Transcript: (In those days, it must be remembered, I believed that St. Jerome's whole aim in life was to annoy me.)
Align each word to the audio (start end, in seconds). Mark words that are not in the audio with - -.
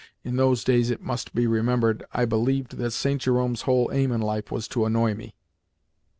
(In 0.23 0.35
those 0.35 0.63
days, 0.63 0.89
it 0.89 1.03
must 1.03 1.35
be 1.35 1.45
remembered, 1.45 2.03
I 2.11 2.25
believed 2.25 2.77
that 2.77 2.89
St. 2.89 3.21
Jerome's 3.21 3.61
whole 3.69 3.91
aim 3.93 4.11
in 4.11 4.19
life 4.19 4.49
was 4.51 4.67
to 4.69 4.85
annoy 4.87 5.13
me.) 5.13 5.35